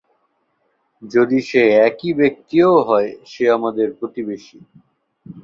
যদি 1.03 1.37
সে 1.41 1.61
একই 1.87 2.11
ব্যাক্তিও 2.13 2.71
হয় 2.81 3.09
সে 3.25 3.43
আমাদের 3.49 3.87
প্রতিবেশী। 3.99 4.57